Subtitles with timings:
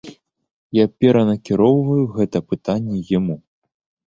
[0.77, 3.39] Я перанакіроўваю гэта пытанне яму.